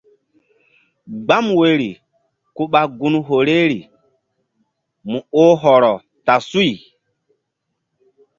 Gbam 1.25 1.45
woyri 1.57 1.89
ku 2.55 2.63
ɓa 2.71 2.81
gun 2.97 3.15
horeri 3.27 3.79
mu 5.09 5.17
oh 5.41 5.53
hɔrɔ 5.61 5.93
ta 6.25 6.33
suy. 6.49 6.71